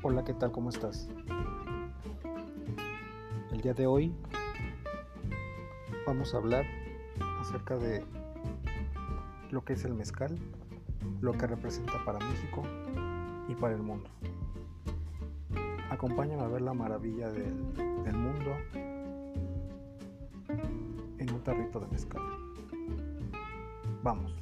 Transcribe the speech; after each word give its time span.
Hola, 0.00 0.22
¿qué 0.24 0.32
tal? 0.32 0.52
¿Cómo 0.52 0.70
estás? 0.70 1.08
El 3.50 3.60
día 3.60 3.74
de 3.74 3.88
hoy 3.88 4.14
vamos 6.06 6.32
a 6.32 6.36
hablar 6.36 6.64
acerca 7.40 7.76
de 7.76 8.04
lo 9.50 9.64
que 9.64 9.72
es 9.72 9.84
el 9.84 9.94
mezcal, 9.94 10.38
lo 11.20 11.32
que 11.32 11.48
representa 11.48 11.94
para 12.04 12.20
México 12.20 12.62
y 13.48 13.56
para 13.56 13.74
el 13.74 13.82
mundo. 13.82 14.08
Acompáñame 15.90 16.42
a 16.42 16.46
ver 16.46 16.62
la 16.62 16.74
maravilla 16.74 17.30
del, 17.30 17.74
del 18.04 18.16
mundo 18.16 18.52
en 21.18 21.34
un 21.34 21.42
tarrito 21.42 21.80
de 21.80 21.88
mezcal. 21.88 22.22
Vamos. 24.04 24.32